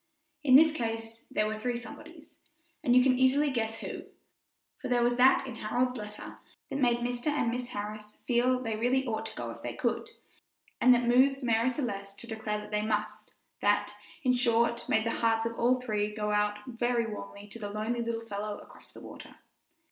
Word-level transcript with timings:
In 0.43 0.55
this 0.55 0.71
case 0.71 1.25
there 1.29 1.45
were 1.45 1.59
three 1.59 1.77
somebodies, 1.77 2.39
and 2.83 2.95
you 2.95 3.03
can 3.03 3.19
easily 3.19 3.51
guess 3.51 3.75
who; 3.81 4.05
for 4.81 4.87
there 4.87 5.03
was 5.03 5.15
that 5.17 5.45
in 5.45 5.57
Harold's 5.57 5.95
letter 5.95 6.39
that 6.71 6.77
had 6.77 6.81
made 6.81 6.97
Mr. 7.01 7.27
and 7.27 7.51
Mis. 7.51 7.67
Harris 7.67 8.17
feel 8.25 8.59
they 8.59 8.75
really 8.75 9.05
ought 9.05 9.27
to 9.27 9.35
go 9.35 9.51
if 9.51 9.61
they 9.61 9.75
could, 9.75 10.09
and 10.81 10.91
that 10.95 11.07
moved 11.07 11.43
Marie 11.43 11.69
Celeste 11.69 12.17
to 12.17 12.25
declare 12.25 12.57
that 12.57 12.71
go 12.71 12.71
they 12.71 12.81
must; 12.83 13.35
that, 13.61 13.93
in 14.23 14.33
short, 14.33 14.89
made 14.89 15.03
the 15.05 15.11
hearts 15.11 15.45
of 15.45 15.59
all 15.59 15.79
three 15.79 16.11
go 16.15 16.31
out 16.31 16.57
very 16.65 17.05
warmly 17.05 17.47
to 17.49 17.59
the 17.59 17.69
lonely 17.69 18.01
little 18.01 18.25
fellow 18.25 18.57
across 18.57 18.91
the 18.93 19.01
water. 19.01 19.35